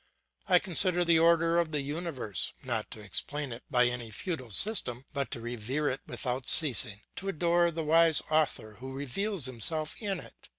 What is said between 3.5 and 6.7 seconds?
it by any futile system, but to revere it without